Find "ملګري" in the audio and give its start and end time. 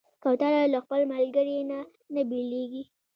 1.13-1.59